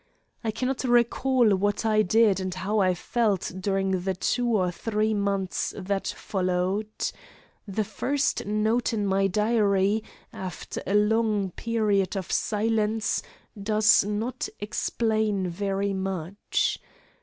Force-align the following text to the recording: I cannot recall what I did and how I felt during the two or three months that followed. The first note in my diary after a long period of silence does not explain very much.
I 0.43 0.49
cannot 0.49 0.83
recall 0.83 1.53
what 1.55 1.85
I 1.85 2.01
did 2.01 2.39
and 2.39 2.51
how 2.55 2.79
I 2.79 2.95
felt 2.95 3.51
during 3.59 4.01
the 4.01 4.15
two 4.15 4.47
or 4.47 4.71
three 4.71 5.13
months 5.13 5.75
that 5.77 6.07
followed. 6.07 6.89
The 7.67 7.83
first 7.83 8.47
note 8.47 8.93
in 8.93 9.05
my 9.05 9.27
diary 9.27 10.03
after 10.33 10.81
a 10.87 10.95
long 10.95 11.51
period 11.51 12.17
of 12.17 12.31
silence 12.31 13.21
does 13.61 14.03
not 14.03 14.49
explain 14.59 15.47
very 15.47 15.93
much. 15.93 16.79